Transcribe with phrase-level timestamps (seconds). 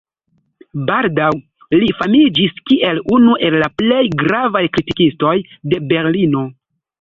[0.85, 1.27] Baldaŭ
[1.81, 5.35] li famiĝis kiel unu el la plej gravaj kritikistoj
[5.75, 6.43] de Berlino.